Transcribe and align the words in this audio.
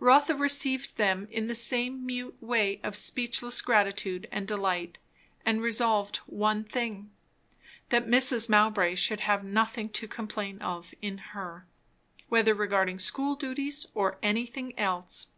Rotha 0.00 0.34
received 0.36 0.98
them 0.98 1.26
in 1.30 1.46
the 1.46 1.54
same 1.54 2.04
mute 2.04 2.36
way 2.42 2.78
of 2.82 2.94
speechless 2.94 3.62
gratitude 3.62 4.28
and 4.30 4.46
delight; 4.46 4.98
and 5.46 5.62
resolved 5.62 6.16
one 6.26 6.62
thing; 6.62 7.10
that 7.88 8.06
Mrs. 8.06 8.50
Mowbray 8.50 8.96
should 8.96 9.20
have 9.20 9.42
nothing 9.44 9.88
to 9.88 10.06
complain 10.06 10.58
of 10.60 10.92
in 11.00 11.16
her, 11.32 11.66
whether 12.28 12.52
regarding 12.52 12.98
school 12.98 13.34
duties 13.34 13.86
or 13.94 14.18
anything 14.22 14.78
else. 14.78 15.28